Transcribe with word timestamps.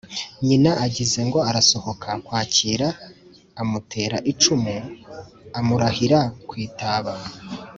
nyina 0.47 0.71
agize 0.85 1.19
ngo 1.27 1.39
arasohoka 1.49 2.09
kwakira, 2.25 2.87
amutera 3.61 4.17
icumu 4.31 4.75
amurahira 5.57 6.19
ku 6.47 6.53
itaba! 6.67 7.13